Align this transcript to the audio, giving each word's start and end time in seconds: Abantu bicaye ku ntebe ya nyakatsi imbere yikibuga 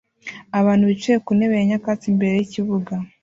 Abantu 0.59 0.83
bicaye 0.91 1.17
ku 1.25 1.31
ntebe 1.37 1.55
ya 1.59 1.65
nyakatsi 1.69 2.05
imbere 2.11 2.33
yikibuga 2.35 2.93